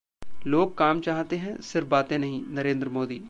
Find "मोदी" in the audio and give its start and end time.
2.89-3.19